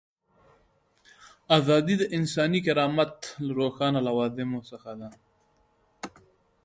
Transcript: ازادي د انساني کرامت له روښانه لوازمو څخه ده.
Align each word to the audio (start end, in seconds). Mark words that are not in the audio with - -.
ازادي 1.57 1.95
د 2.01 2.03
انساني 2.17 2.59
کرامت 2.65 3.13
له 3.45 3.51
روښانه 3.59 3.99
لوازمو 4.07 4.59
څخه 4.69 4.91
ده. 4.99 5.09